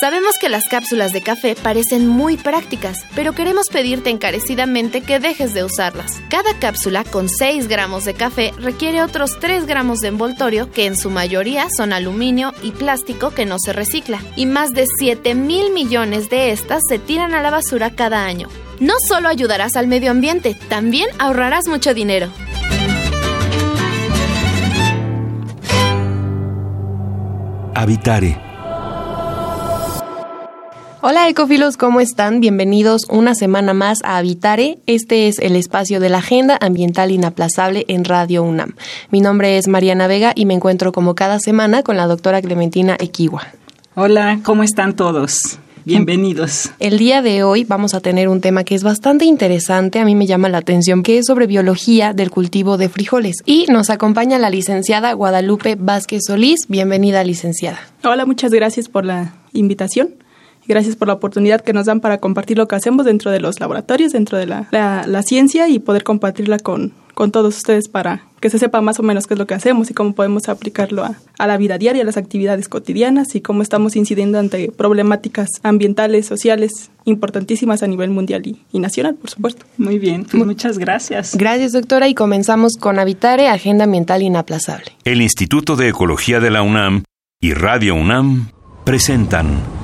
[0.00, 5.54] Sabemos que las cápsulas de café parecen muy prácticas, pero queremos pedirte encarecidamente que dejes
[5.54, 6.20] de usarlas.
[6.28, 10.96] Cada cápsula con 6 gramos de café requiere otros 3 gramos de envoltorio que en
[10.96, 15.72] su mayoría son aluminio y plástico que no se recicla, y más de 7 mil
[15.72, 18.48] millones de estas se tiran a la basura cada año.
[18.80, 22.30] No solo ayudarás al medio ambiente, también ahorrarás mucho dinero.
[27.76, 28.53] Habitare
[31.06, 32.40] Hola ecofilos, ¿cómo están?
[32.40, 34.78] Bienvenidos una semana más a Habitare.
[34.86, 38.72] Este es el espacio de la Agenda Ambiental Inaplazable en Radio UNAM.
[39.10, 42.96] Mi nombre es Mariana Vega y me encuentro como cada semana con la doctora Clementina
[42.98, 43.48] Equigua.
[43.94, 45.58] Hola, ¿cómo están todos?
[45.84, 46.70] Bienvenidos.
[46.80, 50.14] El día de hoy vamos a tener un tema que es bastante interesante, a mí
[50.14, 53.42] me llama la atención, que es sobre biología del cultivo de frijoles.
[53.44, 56.60] Y nos acompaña la licenciada Guadalupe Vázquez Solís.
[56.66, 57.78] Bienvenida, licenciada.
[58.04, 60.23] Hola, muchas gracias por la invitación
[60.66, 63.60] gracias por la oportunidad que nos dan para compartir lo que hacemos dentro de los
[63.60, 68.50] laboratorios, dentro de la, la, ciencia y poder compartirla con, con todos ustedes para que
[68.50, 71.16] se sepa más o menos qué es lo que hacemos y cómo podemos aplicarlo a,
[71.38, 76.26] a, la vida diaria, a las actividades cotidianas y cómo estamos incidiendo ante problemáticas ambientales,
[76.26, 79.64] sociales importantísimas a nivel mundial y, y nacional, por supuesto.
[79.78, 81.36] Muy bien, pues muchas gracias.
[81.36, 84.92] Gracias, doctora, y comenzamos con Habitare, Agenda Ambiental Inaplazable.
[85.04, 87.04] El Instituto de Ecología de la UNAM
[87.40, 88.50] y Radio UNAM
[88.84, 89.83] presentan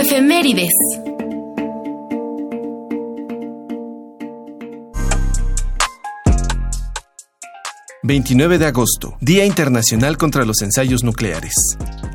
[0.00, 0.72] Ecoefemérides.
[8.02, 11.52] 29 de agosto, Día Internacional contra los Ensayos Nucleares.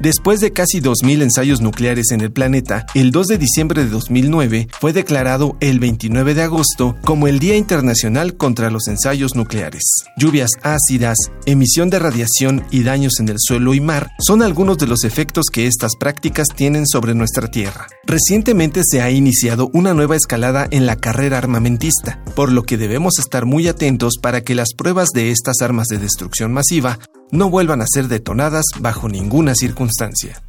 [0.05, 4.67] Después de casi 2.000 ensayos nucleares en el planeta, el 2 de diciembre de 2009
[4.79, 9.81] fue declarado el 29 de agosto como el Día Internacional contra los Ensayos Nucleares.
[10.15, 11.17] Lluvias ácidas,
[11.47, 15.45] emisión de radiación y daños en el suelo y mar son algunos de los efectos
[15.51, 17.87] que estas prácticas tienen sobre nuestra Tierra.
[18.05, 23.17] Recientemente se ha iniciado una nueva escalada en la carrera armamentista, por lo que debemos
[23.17, 26.99] estar muy atentos para que las pruebas de estas armas de destrucción masiva
[27.31, 30.41] no vuelvan a ser detonadas bajo ninguna circunstancia.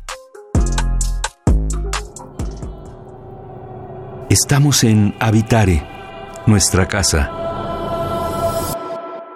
[4.29, 5.87] Estamos en Habitare,
[6.47, 7.46] nuestra casa.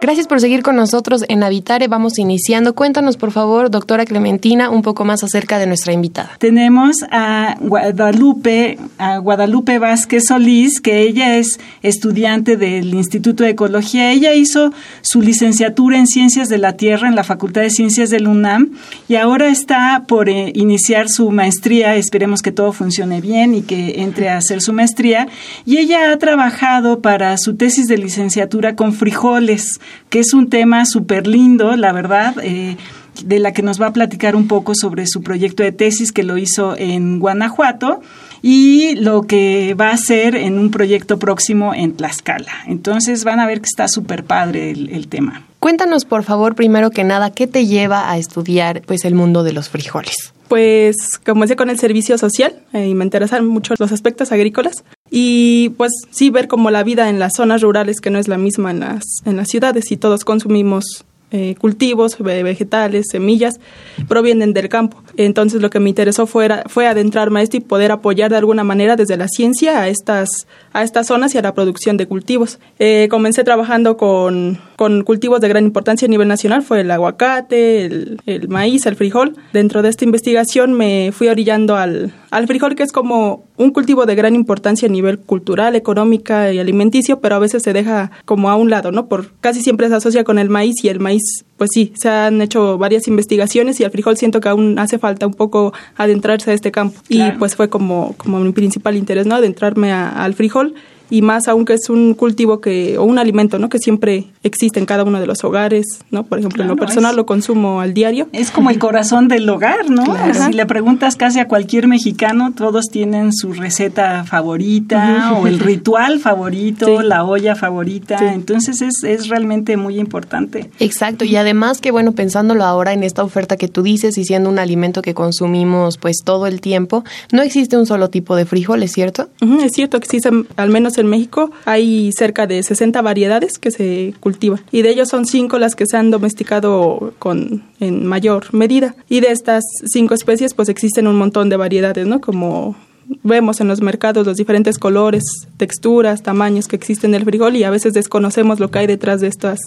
[0.03, 1.87] Gracias por seguir con nosotros en Habitare.
[1.87, 2.75] Vamos iniciando.
[2.75, 6.31] Cuéntanos, por favor, doctora Clementina, un poco más acerca de nuestra invitada.
[6.39, 14.11] Tenemos a Guadalupe, a Guadalupe Vázquez Solís, que ella es estudiante del Instituto de Ecología.
[14.11, 14.73] Ella hizo
[15.03, 18.71] su licenciatura en Ciencias de la Tierra en la Facultad de Ciencias del UNAM
[19.07, 21.95] y ahora está por eh, iniciar su maestría.
[21.97, 25.29] Esperemos que todo funcione bien y que entre a hacer su maestría.
[25.67, 29.79] Y ella ha trabajado para su tesis de licenciatura con frijoles
[30.09, 32.35] que es un tema súper lindo, la verdad.
[32.43, 32.77] Eh,
[33.25, 36.23] de la que nos va a platicar un poco sobre su proyecto de tesis que
[36.23, 38.01] lo hizo en Guanajuato
[38.43, 42.53] y lo que va a hacer en un proyecto próximo en Tlaxcala.
[42.67, 45.43] Entonces van a ver que está súper padre el, tema.
[45.59, 49.53] Cuéntanos, por favor, primero que nada, ¿qué te lleva a estudiar pues el mundo de
[49.53, 50.33] los frijoles?
[50.49, 55.71] Pues comencé con el servicio social eh, y me interesan mucho los aspectos agrícolas y
[55.71, 58.71] pues sí ver como la vida en las zonas rurales que no es la misma
[58.71, 63.61] en las, en las ciudades y todos consumimos eh, cultivos, vegetales, semillas,
[64.09, 65.03] provienen del campo.
[65.17, 68.65] Entonces lo que me interesó fue, fue adentrarme a esto y poder apoyar de alguna
[68.65, 72.59] manera desde la ciencia a estas, a estas zonas y a la producción de cultivos.
[72.79, 77.85] Eh, comencé trabajando con, con, cultivos de gran importancia a nivel nacional, fue el aguacate,
[77.85, 79.37] el, el, maíz, el frijol.
[79.53, 84.07] Dentro de esta investigación me fui orillando al, al frijol, que es como un cultivo
[84.07, 88.51] de gran importancia a nivel cultural, económica y alimenticio, pero a veces se deja como
[88.51, 89.07] a un lado, ¿no?
[89.07, 91.20] Por casi siempre se asocia con el maíz y el maíz
[91.57, 95.27] pues sí, se han hecho varias investigaciones y al frijol siento que aún hace falta
[95.27, 97.01] un poco adentrarse a este campo.
[97.09, 99.35] Y pues fue como, como mi principal interés, ¿no?
[99.35, 100.75] Adentrarme al frijol
[101.11, 103.69] y más aunque es un cultivo que o un alimento, ¿no?
[103.69, 106.25] que siempre existe en cada uno de los hogares, ¿no?
[106.25, 108.29] Por ejemplo, en lo personal lo consumo al diario.
[108.33, 110.05] Es como el corazón del hogar, ¿no?
[110.33, 116.21] Si le preguntas casi a cualquier mexicano, todos tienen su receta favorita o el ritual
[116.21, 120.71] favorito, la olla favorita, entonces es, es realmente muy importante.
[120.79, 124.49] Exacto, y además que bueno, pensándolo ahora en esta oferta que tú dices y siendo
[124.49, 128.83] un alimento que consumimos pues todo el tiempo, no existe un solo tipo de frijol,
[128.83, 129.29] ¿es cierto?
[129.41, 134.15] es cierto que existen, al menos en México, hay cerca de 60 variedades que se
[134.21, 138.95] cultivan y de ellos son cinco las que se han domesticado con en mayor medida
[139.09, 142.21] y de estas cinco especies pues existen un montón de variedades, ¿no?
[142.21, 142.77] Como
[143.23, 145.25] vemos en los mercados los diferentes colores,
[145.57, 149.21] texturas, tamaños que existen en el frijol y a veces desconocemos lo que hay detrás
[149.21, 149.59] de estas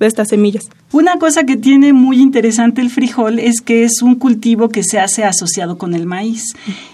[0.00, 0.68] de estas semillas.
[0.92, 4.98] Una cosa que tiene muy interesante el frijol es que es un cultivo que se
[4.98, 6.42] hace asociado con el maíz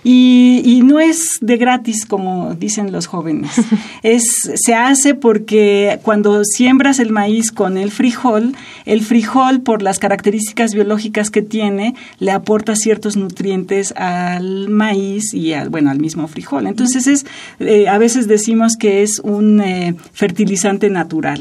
[0.05, 3.53] y, y no es de gratis como dicen los jóvenes.
[4.03, 4.25] es
[4.55, 8.55] se hace porque cuando siembras el maíz con el frijol,
[8.85, 15.55] el frijol por las características biológicas que tiene le aporta ciertos nutrientes al maíz y
[15.55, 16.67] al bueno al mismo frijol.
[16.67, 17.25] Entonces es
[17.61, 21.41] eh, a veces decimos que es un eh, fertilizante natural.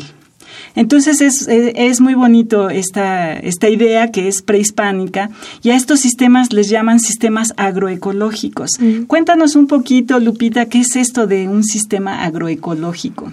[0.75, 5.29] Entonces es, es, muy bonito esta, esta idea que es prehispánica
[5.63, 8.71] y a estos sistemas les llaman sistemas agroecológicos.
[9.07, 13.31] Cuéntanos un poquito, Lupita, ¿qué es esto de un sistema agroecológico?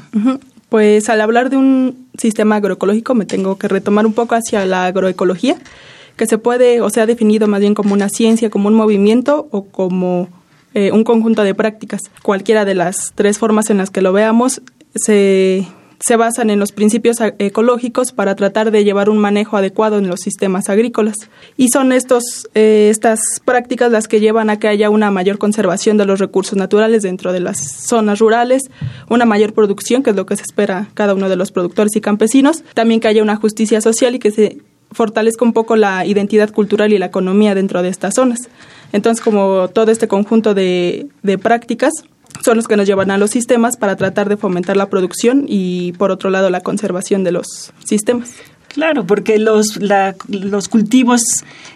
[0.69, 4.87] Pues al hablar de un sistema agroecológico me tengo que retomar un poco hacia la
[4.87, 5.57] agroecología,
[6.17, 9.49] que se puede o se ha definido más bien como una ciencia, como un movimiento
[9.51, 10.29] o como
[10.75, 12.03] eh, un conjunto de prácticas.
[12.23, 14.63] Cualquiera de las tres formas en las que lo veamos
[14.95, 15.67] se
[16.05, 20.21] se basan en los principios ecológicos para tratar de llevar un manejo adecuado en los
[20.21, 21.17] sistemas agrícolas.
[21.57, 25.97] Y son estos, eh, estas prácticas las que llevan a que haya una mayor conservación
[25.99, 28.71] de los recursos naturales dentro de las zonas rurales,
[29.09, 32.01] una mayor producción, que es lo que se espera cada uno de los productores y
[32.01, 34.59] campesinos, también que haya una justicia social y que se
[34.91, 38.49] fortalezca un poco la identidad cultural y la economía dentro de estas zonas.
[38.93, 41.93] Entonces, como todo este conjunto de, de prácticas,
[42.45, 45.93] son los que nos llevan a los sistemas para tratar de fomentar la producción y,
[45.93, 48.33] por otro lado, la conservación de los sistemas.
[48.69, 49.79] Claro, porque los,
[50.29, 51.23] los cultivos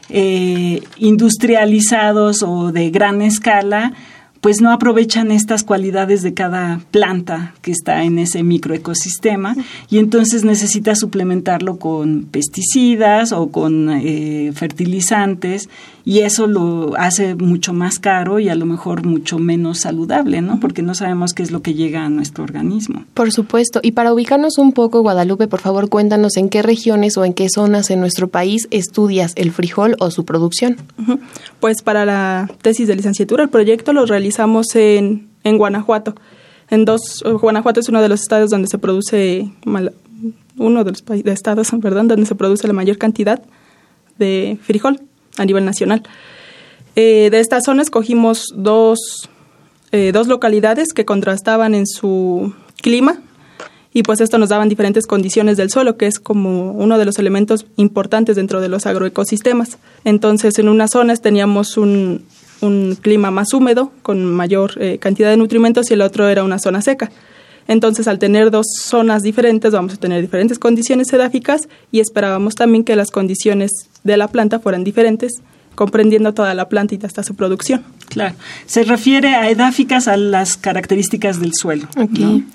[0.09, 3.93] eh, industrializados o de gran escala
[4.41, 9.57] pues no aprovechan estas cualidades de cada planta que está en ese microecosistema
[9.91, 15.69] y entonces necesita suplementarlo con pesticidas o con eh, fertilizantes
[16.07, 20.61] y eso lo hace mucho más caro y a lo mejor mucho menos saludable, ¿no?
[20.61, 23.05] Porque no sabemos qué es lo que llega a nuestro organismo.
[23.13, 23.81] Por supuesto.
[23.83, 27.49] Y para ubicarnos un poco, Guadalupe, por favor, cuéntanos en qué regiones o en qué
[27.53, 30.77] zonas en nuestro país estudias el frijol o su producción.
[31.59, 36.15] Pues para la tesis de licenciatura, el proyecto lo realizamos en, en Guanajuato.
[36.71, 39.51] En dos, Guanajuato es uno de los estados donde se produce,
[40.57, 43.43] uno de los estados, perdón, donde se produce la mayor cantidad
[44.21, 45.01] de frijol
[45.37, 46.03] a nivel nacional.
[46.95, 49.29] Eh, de esta zona escogimos dos,
[49.93, 53.21] eh, dos localidades que contrastaban en su clima
[53.97, 57.19] y pues esto nos daban diferentes condiciones del suelo, que es como uno de los
[57.19, 59.79] elementos importantes dentro de los agroecosistemas.
[60.05, 62.27] Entonces, en unas zonas teníamos un,
[62.61, 66.59] un clima más húmedo, con mayor eh, cantidad de nutrimentos, y el otro era una
[66.59, 67.11] zona seca.
[67.69, 72.85] Entonces, al tener dos zonas diferentes, vamos a tener diferentes condiciones edáficas y esperábamos también
[72.85, 73.71] que las condiciones
[74.05, 75.43] de la planta fueran diferentes
[75.77, 77.85] comprendiendo toda la planta y hasta su producción.
[78.09, 78.35] Claro.
[78.67, 81.87] Se refiere a edáficas a las características del suelo,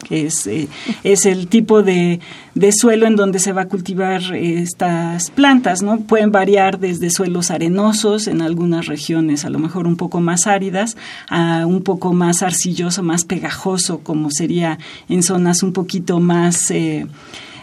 [0.10, 0.68] que es, eh,
[1.04, 2.20] es el tipo de,
[2.56, 5.84] de, suelo en donde se va a cultivar estas plantas.
[5.84, 6.00] ¿no?
[6.00, 10.98] Pueden variar desde suelos arenosos en algunas regiones, a lo mejor un poco más áridas,
[11.30, 16.72] a un poco más arcilloso, más pegajoso, como sería en zonas un poquito más...
[16.72, 17.08] Eh,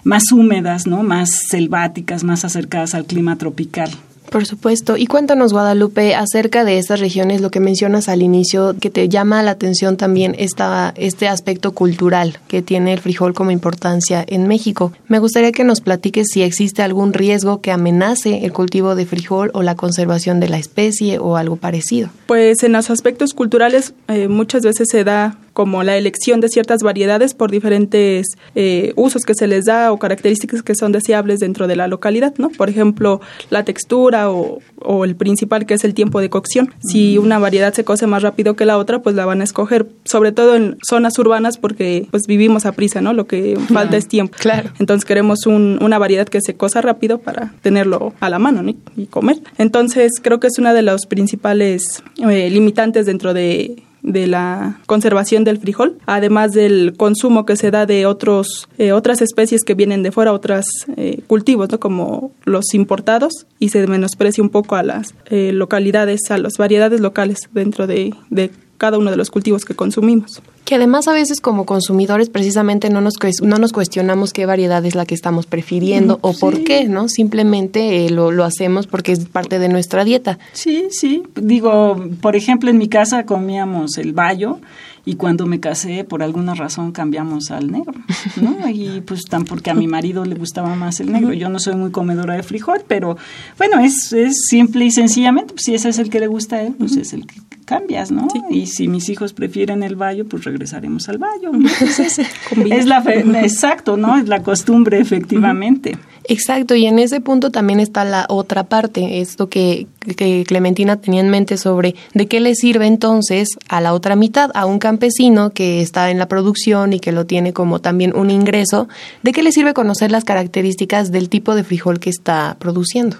[0.05, 1.03] más húmedas, ¿no?
[1.03, 3.91] más selváticas, más acercadas al clima tropical.
[4.30, 4.97] Por supuesto.
[4.97, 9.42] Y cuéntanos, Guadalupe, acerca de estas regiones, lo que mencionas al inicio, que te llama
[9.42, 14.92] la atención también esta, este aspecto cultural que tiene el frijol como importancia en México.
[15.08, 19.50] Me gustaría que nos platiques si existe algún riesgo que amenace el cultivo de frijol
[19.54, 22.11] o la conservación de la especie o algo parecido.
[22.26, 26.85] Pues en los aspectos culturales eh, muchas veces se da como la elección de ciertas
[26.85, 31.67] variedades por diferentes eh, usos que se les da o características que son deseables dentro
[31.67, 32.49] de la localidad, ¿no?
[32.50, 36.73] Por ejemplo, la textura o, o el principal que es el tiempo de cocción.
[36.79, 39.88] Si una variedad se cose más rápido que la otra, pues la van a escoger,
[40.05, 43.12] sobre todo en zonas urbanas porque pues vivimos a prisa, ¿no?
[43.12, 44.37] Lo que falta es tiempo.
[44.38, 44.71] Claro.
[44.79, 48.62] Entonces queremos un, una variedad que se cosa rápido para tenerlo a la mano
[48.97, 49.38] y comer.
[49.57, 55.45] Entonces creo que es una de los principales eh, limitantes dentro de de la conservación
[55.45, 60.02] del frijol, además del consumo que se da de otros eh, otras especies que vienen
[60.02, 60.64] de fuera, otros
[60.97, 61.81] eh, cultivos, ¿no?
[61.81, 67.00] como los importados, y se menosprecia un poco a las eh, localidades, a las variedades
[67.00, 70.40] locales dentro de, de cada uno de los cultivos que consumimos.
[70.64, 74.94] Que además a veces como consumidores precisamente no nos, no nos cuestionamos qué variedad es
[74.94, 77.08] la que estamos prefiriendo mm, o por qué, ¿no?
[77.08, 80.38] Simplemente eh, lo, lo hacemos porque es parte de nuestra dieta.
[80.52, 81.23] Sí, sí.
[81.35, 84.61] Digo, por ejemplo, en mi casa comíamos el bayo
[85.08, 87.94] y cuando me casé por alguna razón cambiamos al negro,
[88.40, 88.68] ¿no?
[88.68, 91.32] Y pues tan porque a mi marido le gustaba más el negro.
[91.32, 93.16] Yo no soy muy comedora de frijol, pero
[93.56, 96.62] bueno, es, es simple y sencillamente, pues si ese es el que le gusta a
[96.62, 98.26] él, pues es el que cambias, ¿no?
[98.48, 101.52] Y si mis hijos prefieren el bayo, pues regresaremos al bayo.
[102.70, 103.02] es, la
[103.42, 104.16] exacto, ¿no?
[104.16, 105.98] Es la costumbre, efectivamente.
[106.25, 111.20] Exacto, y en ese punto también está la otra parte, esto que, que, Clementina tenía
[111.20, 115.50] en mente sobre de qué le sirve entonces a la otra mitad, a un campesino
[115.50, 118.88] que está en la producción y que lo tiene como también un ingreso,
[119.22, 123.18] de qué le sirve conocer las características del tipo de frijol que está produciendo.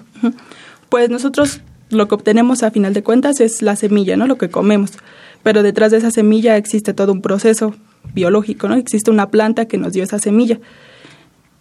[0.89, 4.27] Pues nosotros lo que obtenemos a final de cuentas es la semilla, ¿no?
[4.27, 4.91] Lo que comemos.
[5.43, 7.73] Pero detrás de esa semilla existe todo un proceso
[8.13, 8.75] biológico, ¿no?
[8.75, 10.59] Existe una planta que nos dio esa semilla.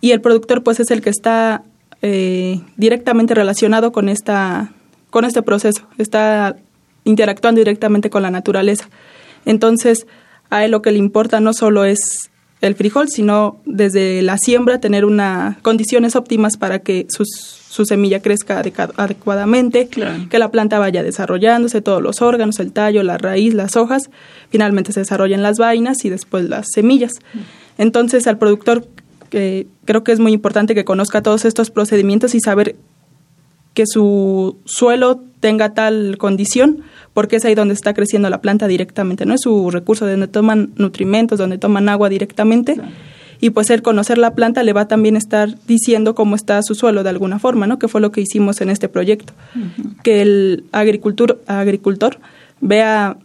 [0.01, 1.63] Y el productor, pues, es el que está
[2.03, 4.73] eh, directamente relacionado con esta,
[5.11, 5.87] con este proceso.
[5.97, 6.57] Está
[7.05, 8.89] interactuando directamente con la naturaleza.
[9.47, 10.07] Entonces,
[10.51, 14.81] a él lo que le importa no solo es el frijol, sino desde la siembra
[14.81, 18.61] tener unas condiciones óptimas para que sus su semilla crezca
[18.97, 24.11] adecuadamente, que la planta vaya desarrollándose, todos los órganos, el tallo, la raíz, las hojas,
[24.49, 27.13] finalmente se desarrollen las vainas y después las semillas.
[27.77, 28.89] Entonces al productor
[29.31, 32.75] creo que es muy importante que conozca todos estos procedimientos y saber
[33.75, 36.83] que su suelo tenga tal condición,
[37.15, 40.71] porque es ahí donde está creciendo la planta directamente, no es su recurso donde toman
[40.77, 42.77] nutrimentos, donde toman agua directamente
[43.41, 46.75] y pues el conocer la planta le va a también estar diciendo cómo está su
[46.75, 47.79] suelo de alguna forma, ¿no?
[47.79, 49.33] Que fue lo que hicimos en este proyecto.
[50.03, 52.19] Que el agricultor, agricultor
[52.61, 53.17] vea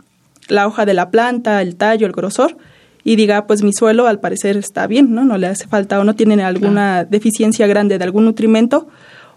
[0.50, 2.58] la hoja de la planta, el tallo, el grosor
[3.04, 5.26] y diga, pues mi suelo al parecer está bien, ¿no?
[5.26, 8.88] No le hace falta o no tiene alguna deficiencia grande de algún nutrimento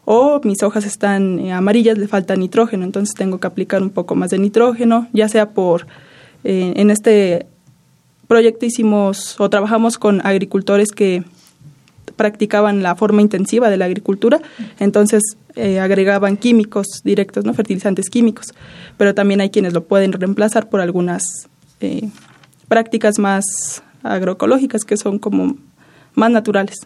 [0.06, 4.14] o mis hojas están eh, amarillas, le falta nitrógeno, entonces tengo que aplicar un poco
[4.14, 5.86] más de nitrógeno, ya sea por
[6.44, 7.46] eh, en este
[8.28, 11.24] proyecto hicimos o trabajamos con agricultores que
[12.14, 14.40] practicaban la forma intensiva de la agricultura,
[14.78, 15.22] entonces
[15.56, 18.54] eh, agregaban químicos directos, no fertilizantes químicos,
[18.96, 21.48] pero también hay quienes lo pueden reemplazar por algunas
[22.68, 23.44] prácticas más
[24.02, 25.56] agroecológicas que son como
[26.16, 26.78] más naturales.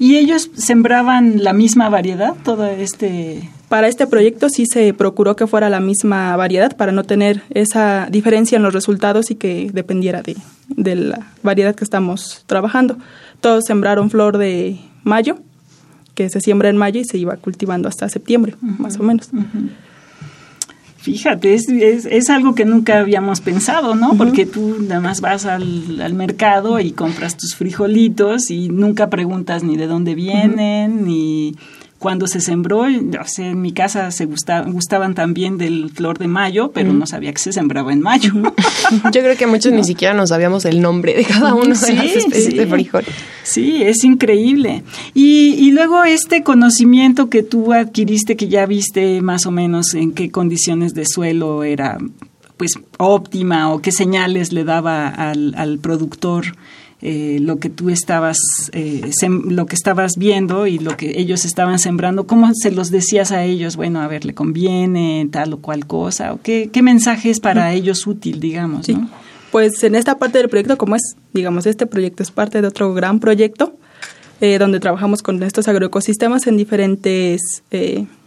[0.00, 5.46] ¿Y ellos sembraban la misma variedad, todo este para este proyecto sí se procuró que
[5.46, 10.22] fuera la misma variedad para no tener esa diferencia en los resultados y que dependiera
[10.22, 10.36] de,
[10.68, 12.96] de la variedad que estamos trabajando.
[13.42, 15.38] Todos sembraron flor de mayo,
[16.14, 19.28] que se siembra en mayo y se iba cultivando hasta septiembre, más o menos.
[21.00, 24.16] Fíjate, es, es, algo que nunca habíamos pensado, ¿no?
[24.16, 29.62] Porque tú nada más vas al, al, mercado y compras tus frijolitos y nunca preguntas
[29.62, 31.54] ni de dónde vienen, ni
[31.98, 37.06] cuando se sembró, en mi casa se gustaban también del flor de mayo, pero no
[37.06, 38.32] sabía que se sembraba en mayo.
[39.12, 42.04] Yo creo que muchos ni siquiera nos sabíamos el nombre de cada uno de las
[42.04, 43.04] especies de frijol.
[43.42, 44.84] Sí, es increíble.
[45.12, 50.12] Y, y luego este conocimiento que tú adquiriste, que ya viste más o menos en
[50.12, 51.98] qué condiciones de suelo era
[52.56, 56.56] pues óptima o qué señales le daba al, al productor
[57.00, 58.38] eh, lo que tú estabas,
[58.72, 59.08] eh,
[59.44, 63.44] lo que estabas viendo y lo que ellos estaban sembrando, ¿cómo se los decías a
[63.44, 63.76] ellos?
[63.76, 67.72] Bueno, a ver, le conviene tal o cual cosa, o qué, qué mensaje es para
[67.72, 68.88] ellos útil, digamos,
[69.52, 72.92] Pues en esta parte del proyecto, como es, digamos, este proyecto es parte de otro
[72.92, 73.76] gran proyecto,
[74.40, 77.62] eh, donde trabajamos con estos agroecosistemas en diferentes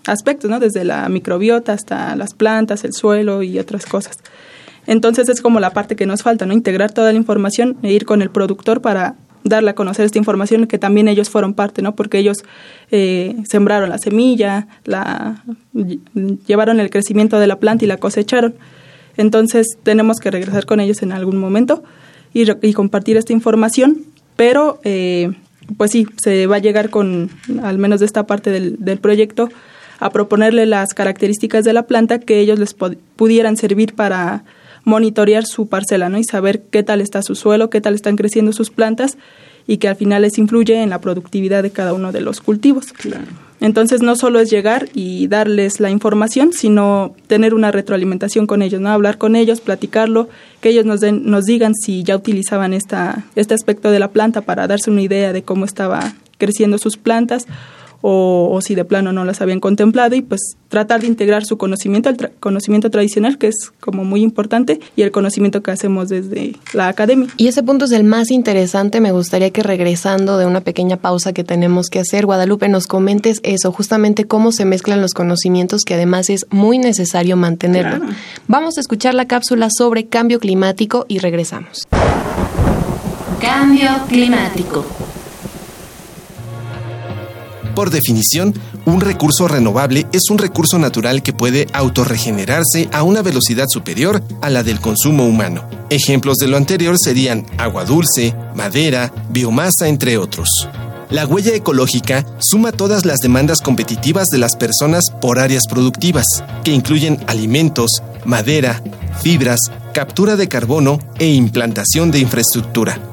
[0.08, 0.62] aspectos, ¿no?
[0.62, 4.18] Desde la microbiota hasta las plantas, el suelo y otras cosas.
[4.92, 6.52] Entonces es como la parte que nos falta, ¿no?
[6.54, 10.68] Integrar toda la información e ir con el productor para darle a conocer esta información
[10.68, 11.96] que también ellos fueron parte, ¿no?
[11.96, 12.40] Porque ellos
[12.92, 15.46] eh, sembraron la semilla, la
[16.46, 18.54] llevaron el crecimiento de la planta y la cosecharon.
[19.16, 21.84] Entonces tenemos que regresar con ellos en algún momento
[22.34, 24.04] y, y compartir esta información,
[24.36, 25.32] pero eh,
[25.78, 27.30] pues sí, se va a llegar con,
[27.64, 29.48] al menos de esta parte del, del proyecto,
[30.02, 34.44] a proponerle las características de la planta que ellos les pudieran servir para
[34.84, 36.18] monitorear su parcela, ¿no?
[36.18, 39.18] Y saber qué tal está su suelo, qué tal están creciendo sus plantas
[39.68, 42.88] y que al final les influye en la productividad de cada uno de los cultivos.
[43.60, 48.82] Entonces no solo es llegar y darles la información, sino tener una retroalimentación con ellos,
[48.82, 48.90] ¿no?
[48.90, 50.30] Hablar con ellos, platicarlo,
[50.62, 54.42] que ellos nos, den, nos digan si ya utilizaban esta, este aspecto de la planta
[54.42, 57.46] para darse una idea de cómo estaba creciendo sus plantas
[58.02, 62.10] o, si de plano no las habían contemplado y pues tratar de integrar su conocimiento,
[62.10, 66.88] el conocimiento tradicional que es como muy importante y el conocimiento que hacemos desde la
[66.88, 67.28] academia.
[67.38, 71.34] Y ese punto es el más interesante, me gustaría que regresando de una pequeña pausa
[71.34, 75.96] que tenemos que hacer, Guadalupe, nos comentes eso, justamente cómo se mezclan los conocimientos que
[75.96, 78.06] además es muy necesario mantenerlo.
[78.48, 81.88] Vamos a escuchar la cápsula sobre cambio climático y regresamos.
[83.40, 84.86] Cambio climático.
[87.76, 88.54] Por definición,
[88.86, 94.50] un recurso renovable es un recurso natural que puede autorregenerarse a una velocidad superior a
[94.50, 95.68] la del consumo humano.
[95.90, 100.68] Ejemplos de lo anterior serían agua dulce, madera, biomasa, entre otros.
[101.10, 106.26] La huella ecológica suma todas las demandas competitivas de las personas por áreas productivas,
[106.64, 108.82] que incluyen alimentos, madera,
[109.22, 109.60] fibras,
[109.94, 113.11] captura de carbono e implantación de infraestructura.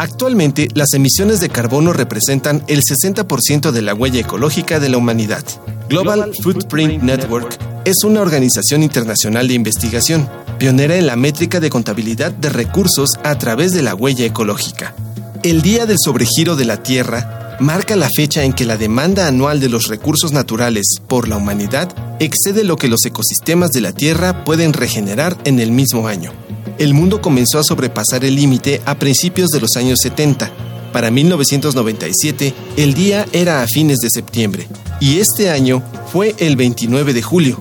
[0.00, 5.44] Actualmente, las emisiones de carbono representan el 60% de la huella ecológica de la humanidad.
[5.90, 10.26] Global Footprint Network es una organización internacional de investigación,
[10.58, 14.94] pionera en la métrica de contabilidad de recursos a través de la huella ecológica.
[15.42, 19.60] El Día del Sobregiro de la Tierra marca la fecha en que la demanda anual
[19.60, 24.46] de los recursos naturales por la humanidad excede lo que los ecosistemas de la Tierra
[24.46, 26.32] pueden regenerar en el mismo año
[26.80, 30.50] el mundo comenzó a sobrepasar el límite a principios de los años 70.
[30.94, 34.66] Para 1997, el día era a fines de septiembre,
[34.98, 37.60] y este año fue el 29 de julio,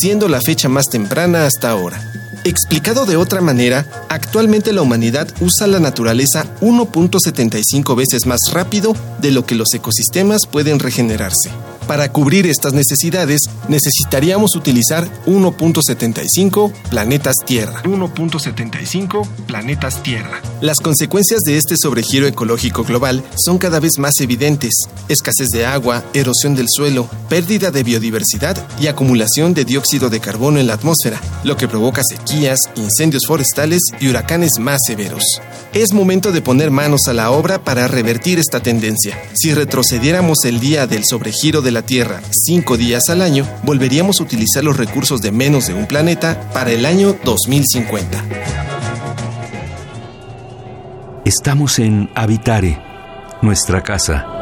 [0.00, 1.98] siendo la fecha más temprana hasta ahora.
[2.44, 9.32] Explicado de otra manera, actualmente la humanidad usa la naturaleza 1.75 veces más rápido de
[9.32, 11.50] lo que los ecosistemas pueden regenerarse.
[11.88, 17.82] Para cubrir estas necesidades, necesitaríamos utilizar 1.75 planetas Tierra.
[17.82, 20.42] 1.75 planetas Tierra.
[20.60, 24.74] Las consecuencias de este sobregiro ecológico global son cada vez más evidentes.
[25.08, 30.60] Escasez de agua, erosión del suelo, pérdida de biodiversidad y acumulación de dióxido de carbono
[30.60, 35.22] en la atmósfera, lo que provoca sequías, incendios forestales y huracanes más severos.
[35.72, 39.18] Es momento de poner manos a la obra para revertir esta tendencia.
[39.34, 44.24] Si retrocediéramos el día del sobregiro de la Tierra cinco días al año, volveríamos a
[44.24, 48.24] utilizar los recursos de menos de un planeta para el año 2050.
[51.24, 52.80] Estamos en Habitare,
[53.42, 54.38] nuestra casa.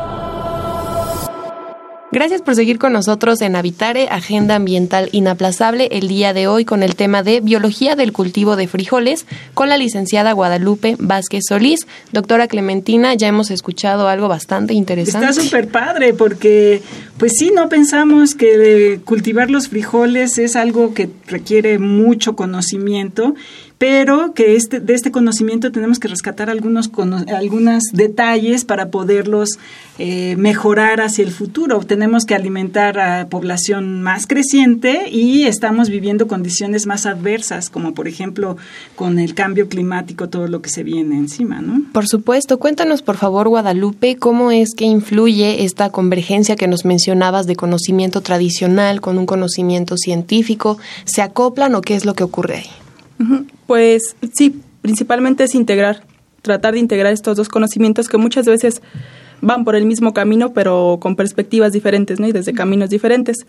[2.13, 6.83] Gracias por seguir con nosotros en Habitare, Agenda Ambiental Inaplazable, el día de hoy con
[6.83, 11.81] el tema de Biología del Cultivo de Frijoles, con la licenciada Guadalupe Vázquez Solís.
[12.13, 15.29] Doctora Clementina, ya hemos escuchado algo bastante interesante.
[15.29, 16.81] Está súper padre porque,
[17.19, 23.35] pues sí, no pensamos que cultivar los frijoles es algo que requiere mucho conocimiento
[23.79, 26.91] pero que este, de este conocimiento tenemos que rescatar algunos,
[27.29, 29.59] algunos detalles para poderlos
[29.99, 31.81] eh, mejorar hacia el futuro.
[31.81, 38.09] Tenemos que alimentar a población más creciente y estamos viviendo condiciones más adversas, como por
[38.09, 38.57] ejemplo
[38.95, 41.83] con el cambio climático, todo lo que se viene encima, ¿no?
[41.93, 42.59] Por supuesto.
[42.59, 48.21] Cuéntanos, por favor, Guadalupe, cómo es que influye esta convergencia que nos mencionabas de conocimiento
[48.21, 50.79] tradicional con un conocimiento científico.
[51.05, 52.71] ¿Se acoplan o qué es lo que ocurre ahí?
[53.69, 56.03] Pues sí, principalmente es integrar,
[56.43, 58.83] tratar de integrar estos dos conocimientos que muchas veces
[59.41, 62.27] van por el mismo camino, pero con perspectivas diferentes, ¿no?
[62.27, 63.47] Y desde caminos diferentes.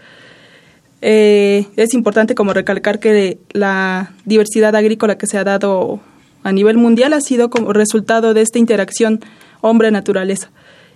[1.01, 5.99] Eh, es importante como recalcar que la diversidad agrícola que se ha dado
[6.43, 9.19] a nivel mundial ha sido como resultado de esta interacción
[9.61, 10.51] hombre-naturaleza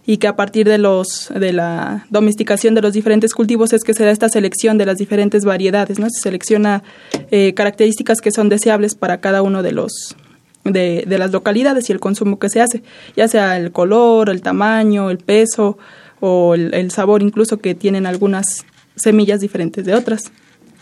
[0.05, 3.93] y que a partir de los de la domesticación de los diferentes cultivos es que
[3.93, 6.09] se da esta selección de las diferentes variedades, ¿no?
[6.09, 6.83] Se selecciona
[7.29, 10.15] eh, características que son deseables para cada uno de los
[10.63, 12.83] de, de, las localidades y el consumo que se hace,
[13.15, 15.77] ya sea el color, el tamaño, el peso
[16.19, 20.31] o el, el sabor incluso que tienen algunas semillas diferentes de otras.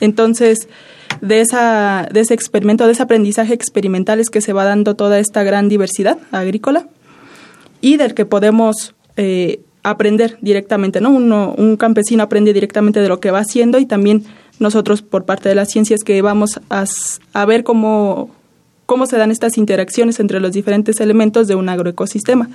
[0.01, 0.67] Entonces,
[1.21, 5.19] de, esa, de ese experimento, de ese aprendizaje experimental es que se va dando toda
[5.19, 6.87] esta gran diversidad agrícola
[7.81, 11.09] y del que podemos eh, aprender directamente, ¿no?
[11.09, 14.23] Uno, un campesino aprende directamente de lo que va haciendo y también
[14.59, 16.85] nosotros por parte de las ciencias que vamos a,
[17.33, 18.29] a ver cómo,
[18.85, 22.49] cómo se dan estas interacciones entre los diferentes elementos de un agroecosistema,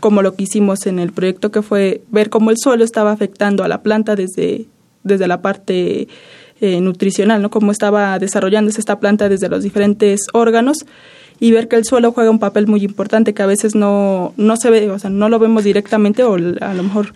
[0.00, 3.64] como lo que hicimos en el proyecto que fue ver cómo el suelo estaba afectando
[3.64, 4.66] a la planta desde,
[5.04, 6.06] desde la parte
[6.60, 7.48] eh, nutricional, ¿no?
[7.48, 10.84] Cómo estaba desarrollándose esta planta desde los diferentes órganos
[11.40, 14.56] y ver que el suelo juega un papel muy importante que a veces no, no
[14.56, 17.12] se ve, o sea, no lo vemos directamente o a lo mejor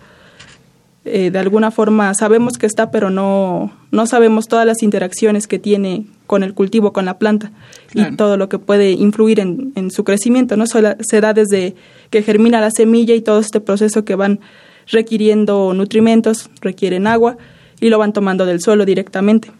[1.04, 5.58] eh, de alguna forma sabemos que está, pero no, no sabemos todas las interacciones que
[5.58, 7.50] tiene con el cultivo, con la planta
[7.94, 10.56] y todo lo que puede influir en, en su crecimiento.
[10.56, 11.74] No Solo se da desde
[12.10, 14.40] que germina la semilla y todo este proceso que van
[14.86, 17.38] requiriendo nutrimentos, requieren agua
[17.80, 19.50] y lo van tomando del suelo directamente.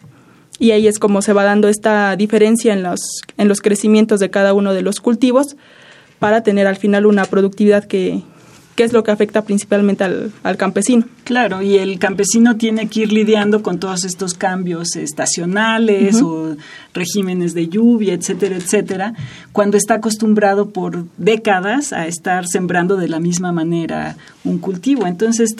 [0.59, 2.99] Y ahí es como se va dando esta diferencia en los,
[3.37, 5.55] en los crecimientos de cada uno de los cultivos
[6.19, 8.23] para tener al final una productividad que,
[8.79, 11.03] que es lo que afecta principalmente al, al, campesino.
[11.25, 16.55] Claro, y el campesino tiene que ir lidiando con todos estos cambios estacionales o
[16.93, 19.13] regímenes de lluvia, etcétera, etcétera,
[19.51, 24.15] cuando está acostumbrado por décadas a estar sembrando de la misma manera
[24.45, 25.07] un cultivo.
[25.07, 25.57] Entonces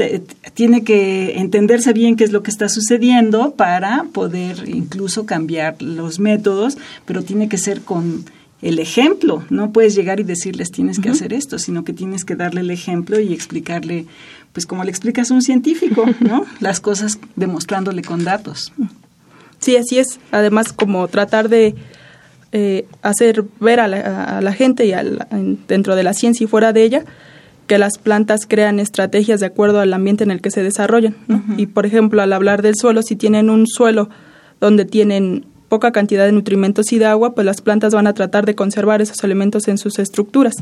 [0.54, 6.22] tiene que entenderse bien qué es lo que está sucediendo para poder incluso cambiar los
[6.22, 8.24] métodos, pero tiene que ser con
[8.62, 9.44] el ejemplo.
[9.50, 12.72] No puedes llegar y decirles tienes que hacer esto, sino que tienes que darle el
[12.72, 14.06] ejemplo y explicarle,
[14.54, 16.46] pues como le explicas a un científico, ¿no?
[16.60, 18.74] Las cosas demostrándole con datos.
[19.60, 20.20] Sí, así es.
[20.32, 21.76] Además, como tratar de
[22.52, 24.94] eh, hacer ver a la, gente y
[25.68, 27.06] dentro de la ciencia y fuera de ella
[27.68, 31.16] que las plantas crean estrategias de acuerdo al ambiente en el que se desarrollan.
[31.56, 34.10] Y, por ejemplo, al hablar del suelo, si tienen un suelo
[34.60, 38.46] donde tienen poca cantidad de nutrimentos y de agua, pues las plantas van a tratar
[38.46, 40.58] de conservar esos elementos en sus estructuras.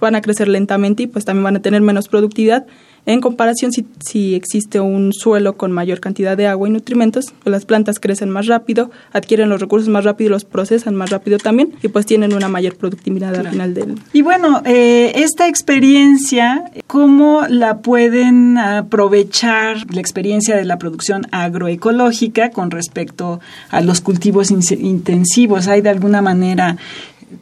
[0.00, 2.66] Van a crecer lentamente y pues también van a tener menos productividad
[3.06, 7.50] en comparación, si, si, existe un suelo con mayor cantidad de agua y nutrimentos, pues
[7.50, 11.38] las plantas crecen más rápido, adquieren los recursos más rápido y los procesan más rápido
[11.38, 13.94] también y pues tienen una mayor productividad al final del...
[14.12, 22.50] Y bueno, eh, esta experiencia, ¿cómo la pueden aprovechar la experiencia de la producción agroecológica
[22.50, 25.68] con respecto a los cultivos intensivos?
[25.68, 26.76] ¿Hay de alguna manera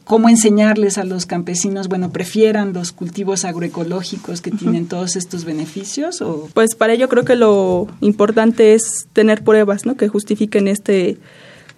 [0.04, 6.20] cómo enseñarles a los campesinos, bueno, prefieran los cultivos agroecológicos que tienen todos estos beneficios?
[6.22, 6.48] O?
[6.54, 9.96] Pues para ello creo que lo importante es tener pruebas ¿no?
[9.96, 11.18] que justifiquen este,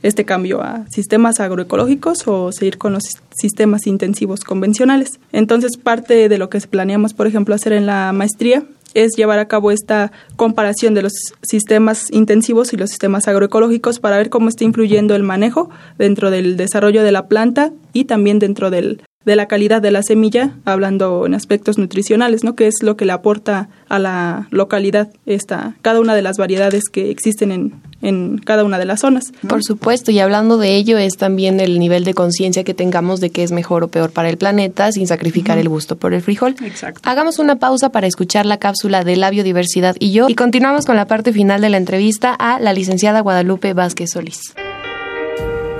[0.03, 5.21] este cambio a sistemas agroecológicos o seguir con los sistemas intensivos convencionales.
[5.33, 9.49] Entonces, parte de lo que planeamos, por ejemplo, hacer en la maestría es llevar a
[9.49, 14.65] cabo esta comparación de los sistemas intensivos y los sistemas agroecológicos para ver cómo está
[14.65, 19.47] influyendo el manejo dentro del desarrollo de la planta y también dentro del, de la
[19.47, 22.55] calidad de la semilla, hablando en aspectos nutricionales, ¿no?
[22.55, 26.85] que es lo que le aporta a la localidad esta, cada una de las variedades
[26.91, 29.33] que existen en, en cada una de las zonas.
[29.47, 33.29] Por supuesto, y hablando de ello es también el nivel de conciencia que tengamos de
[33.29, 36.57] qué es mejor o peor para el planeta sin sacrificar el gusto por el frijol.
[36.65, 37.03] Exacto.
[37.05, 40.97] Hagamos una pausa para escuchar la cápsula de la biodiversidad y yo y continuamos con
[40.97, 44.55] la parte final de la entrevista a la licenciada Guadalupe Vázquez Solís.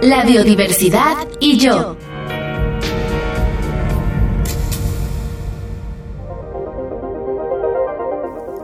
[0.03, 1.97] La biodiversidad y yo.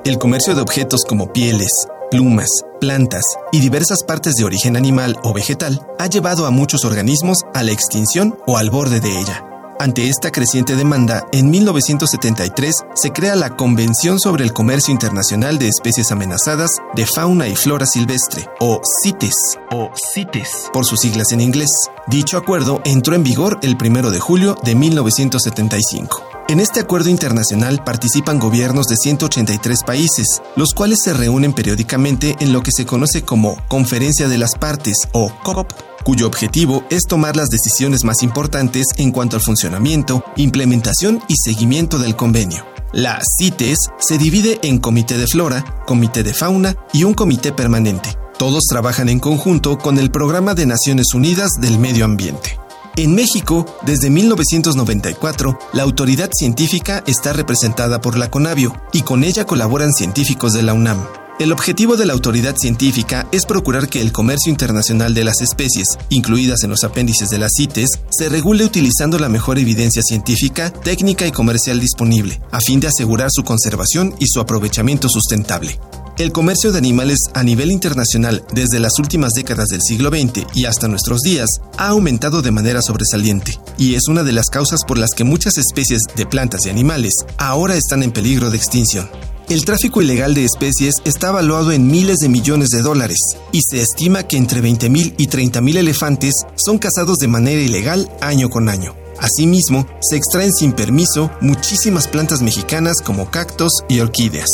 [0.07, 1.73] El comercio de objetos como pieles,
[2.12, 2.47] plumas,
[2.81, 7.64] plantas y diversas partes de origen animal o vegetal ha llevado a muchos organismos a
[7.64, 9.45] la extinción o al borde de ella.
[9.81, 15.66] Ante esta creciente demanda, en 1973 se crea la Convención sobre el Comercio Internacional de
[15.66, 19.35] Especies Amenazadas de Fauna y Flora Silvestre, o CITES,
[19.73, 21.71] o CITES, por sus siglas en inglés.
[22.07, 26.36] Dicho acuerdo entró en vigor el 1 de julio de 1975.
[26.49, 32.53] En este acuerdo internacional participan gobiernos de 183 países, los cuales se reúnen periódicamente en
[32.53, 35.73] lo que se conoce como Conferencia de las Partes o COP,
[36.05, 41.99] cuyo objetivo es tomar las decisiones más importantes en cuanto al funcionamiento, implementación y seguimiento
[41.99, 42.65] del convenio.
[42.93, 48.17] La CITES se divide en Comité de Flora, Comité de Fauna y un Comité Permanente.
[48.39, 52.66] Todos trabajan en conjunto con el Programa de Naciones Unidas del Medio Ambiente.
[52.99, 59.45] En México, desde 1994, la autoridad científica está representada por la CONABIO y con ella
[59.45, 61.07] colaboran científicos de la UNAM.
[61.39, 65.99] El objetivo de la autoridad científica es procurar que el comercio internacional de las especies,
[66.09, 71.27] incluidas en los apéndices de las CITES, se regule utilizando la mejor evidencia científica, técnica
[71.27, 75.79] y comercial disponible, a fin de asegurar su conservación y su aprovechamiento sustentable.
[76.19, 80.65] El comercio de animales a nivel internacional desde las últimas décadas del siglo XX y
[80.65, 84.97] hasta nuestros días ha aumentado de manera sobresaliente, y es una de las causas por
[84.97, 89.11] las que muchas especies de plantas y animales ahora están en peligro de extinción.
[89.51, 93.19] El tráfico ilegal de especies está evaluado en miles de millones de dólares
[93.53, 98.49] y se estima que entre 20.000 y 30.000 elefantes son cazados de manera ilegal año
[98.49, 98.95] con año.
[99.21, 104.49] Asimismo, se extraen sin permiso muchísimas plantas mexicanas como cactos y orquídeas.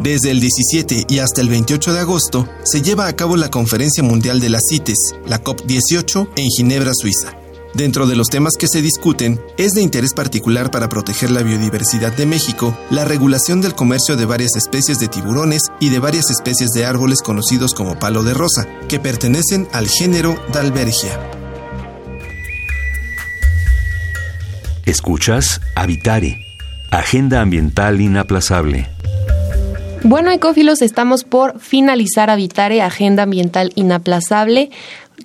[0.00, 4.02] Desde el 17 y hasta el 28 de agosto se lleva a cabo la Conferencia
[4.02, 7.36] Mundial de las CITES, la COP18, en Ginebra, Suiza.
[7.74, 12.16] Dentro de los temas que se discuten, es de interés particular para proteger la biodiversidad
[12.16, 16.70] de México la regulación del comercio de varias especies de tiburones y de varias especies
[16.70, 21.20] de árboles conocidos como palo de rosa, que pertenecen al género Dalbergia.
[24.86, 26.38] Escuchas Habitare,
[26.90, 28.99] Agenda Ambiental Inaplazable.
[30.02, 34.70] Bueno, ecófilos, estamos por finalizar Habitare, Agenda Ambiental Inaplazable.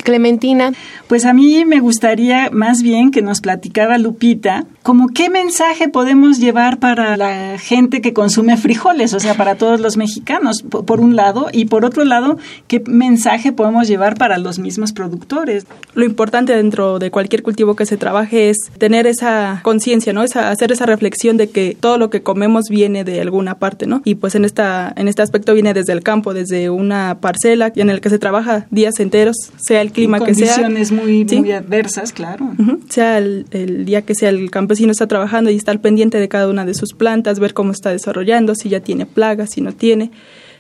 [0.04, 0.74] Clementina.
[1.08, 6.40] Pues a mí me gustaría más bien que nos platicara Lupita, como qué mensaje podemos
[6.40, 11.16] llevar para la gente que consume frijoles, o sea, para todos los mexicanos, por un
[11.16, 15.66] lado, y por otro lado, qué mensaje podemos llevar para los mismos productores.
[15.94, 20.24] Lo importante dentro de cualquier cultivo que se trabaje es tener esa conciencia, ¿no?
[20.24, 24.02] Esa, hacer esa reflexión de que todo lo que comemos viene de alguna parte, ¿no?
[24.06, 27.90] Y pues en esta en este aspecto viene desde el campo, desde una parcela en
[27.90, 30.56] el que se trabaja días enteros, sea el clima que sea.
[30.56, 32.52] Condiciones muy, muy adversas, claro.
[32.90, 36.50] Sea el, día que sea el campesino está trabajando y está al pendiente de cada
[36.50, 40.12] una de sus plantas, ver cómo está desarrollando, si ya tiene plagas, si no tiene.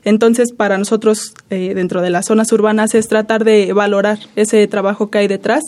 [0.05, 5.09] Entonces, para nosotros, eh, dentro de las zonas urbanas, es tratar de valorar ese trabajo
[5.09, 5.63] que hay detrás,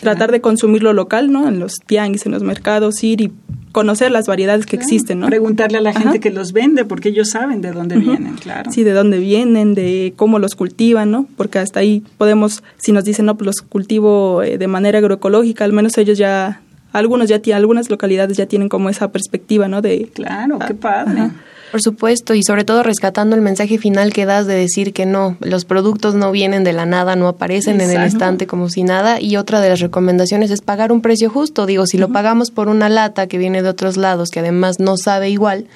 [0.00, 1.48] tratar de consumirlo local, ¿no?
[1.48, 3.32] En los tianguis, en los mercados, ir y
[3.72, 5.28] conocer las variedades que existen, ¿no?
[5.28, 8.70] Preguntarle a la gente que los vende, porque ellos saben de dónde vienen, claro.
[8.70, 11.26] Sí, de dónde vienen, de cómo los cultivan, ¿no?
[11.36, 15.64] Porque hasta ahí podemos, si nos dicen, no, pues los cultivo eh, de manera agroecológica,
[15.64, 16.60] al menos ellos ya
[16.92, 19.80] algunos ya tienen, algunas localidades ya tienen como esa perspectiva, ¿no?
[19.80, 21.30] De claro, qué padre.
[21.70, 25.36] Por supuesto, y sobre todo rescatando el mensaje final que das de decir que no,
[25.40, 29.20] los productos no vienen de la nada, no aparecen en el estante como si nada.
[29.20, 31.66] Y otra de las recomendaciones es pagar un precio justo.
[31.66, 34.96] Digo, si lo pagamos por una lata que viene de otros lados, que además no
[34.96, 35.66] sabe igual,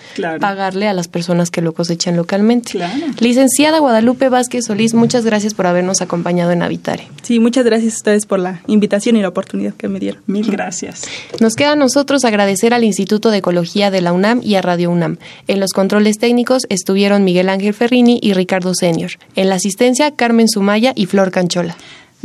[0.40, 2.78] pagarle a las personas que lo cosechan localmente.
[3.20, 7.08] Licenciada Guadalupe Vázquez Solís, muchas gracias por habernos acompañado en Habitare.
[7.22, 10.22] Sí, muchas gracias a ustedes por la invitación y la oportunidad que me dieron.
[10.26, 11.02] Mil gracias.
[11.40, 14.90] Nos queda a nosotros agradecer al Instituto de Ecología de la UNAM y a Radio
[14.90, 15.18] UNAM.
[15.46, 19.10] En los controles técnicos estuvieron Miguel Ángel Ferrini y Ricardo Senior.
[19.36, 21.76] En la asistencia, Carmen Sumaya y Flor Canchola.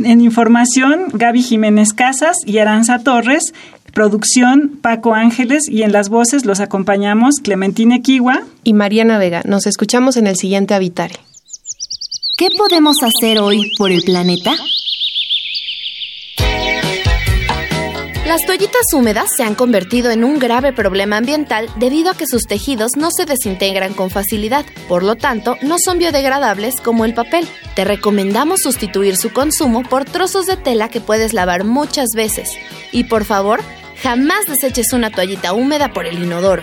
[0.02, 3.52] En información, Gaby Jiménez Casas y Aranza Torres.
[3.92, 5.68] Producción, Paco Ángeles.
[5.68, 9.42] Y en las voces los acompañamos Clementina Kiwa y Mariana Vega.
[9.44, 11.16] Nos escuchamos en el siguiente Habitare.
[12.38, 14.54] ¿Qué podemos hacer hoy por el planeta?
[18.30, 22.44] Las toallitas húmedas se han convertido en un grave problema ambiental debido a que sus
[22.44, 27.48] tejidos no se desintegran con facilidad, por lo tanto no son biodegradables como el papel.
[27.74, 32.52] Te recomendamos sustituir su consumo por trozos de tela que puedes lavar muchas veces.
[32.92, 33.62] Y por favor,
[34.00, 36.62] jamás deseches una toallita húmeda por el inodoro.